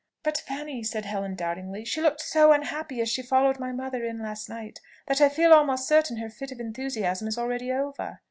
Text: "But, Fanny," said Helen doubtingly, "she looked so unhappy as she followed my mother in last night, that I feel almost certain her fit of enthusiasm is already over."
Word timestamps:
"But, 0.23 0.39
Fanny," 0.39 0.81
said 0.81 1.05
Helen 1.05 1.35
doubtingly, 1.35 1.85
"she 1.85 2.01
looked 2.01 2.21
so 2.21 2.51
unhappy 2.53 2.99
as 3.01 3.09
she 3.09 3.21
followed 3.21 3.59
my 3.59 3.71
mother 3.71 4.03
in 4.03 4.17
last 4.19 4.49
night, 4.49 4.79
that 5.05 5.21
I 5.21 5.29
feel 5.29 5.53
almost 5.53 5.87
certain 5.87 6.17
her 6.17 6.29
fit 6.31 6.51
of 6.51 6.59
enthusiasm 6.59 7.27
is 7.27 7.37
already 7.37 7.71
over." 7.71 8.17